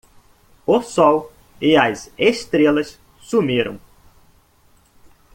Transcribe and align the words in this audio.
O 0.65 0.77
sol 0.91 1.17
e 1.61 1.71
as 1.87 1.99
estrelas 2.31 2.89
sumiram 3.29 3.75